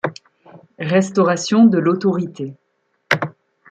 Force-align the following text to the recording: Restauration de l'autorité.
Restauration 0.79 1.65
de 1.67 1.77
l'autorité. 1.77 2.55